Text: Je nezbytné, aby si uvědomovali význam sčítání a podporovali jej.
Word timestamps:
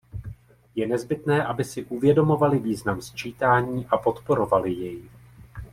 Je 0.75 0.87
nezbytné, 0.87 1.45
aby 1.45 1.63
si 1.63 1.85
uvědomovali 1.85 2.59
význam 2.59 3.01
sčítání 3.01 3.85
a 3.87 3.97
podporovali 3.97 4.73
jej. 4.73 5.01